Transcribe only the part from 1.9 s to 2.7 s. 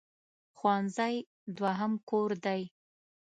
کور دی.